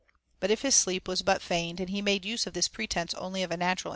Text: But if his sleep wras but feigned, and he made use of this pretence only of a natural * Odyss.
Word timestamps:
But 0.39 0.49
if 0.49 0.63
his 0.63 0.73
sleep 0.73 1.03
wras 1.05 1.23
but 1.23 1.43
feigned, 1.43 1.79
and 1.79 1.91
he 1.91 2.01
made 2.01 2.25
use 2.25 2.47
of 2.47 2.53
this 2.53 2.67
pretence 2.67 3.13
only 3.13 3.43
of 3.43 3.51
a 3.51 3.55
natural 3.57 3.89
* 3.89 3.89
Odyss. 3.89 3.89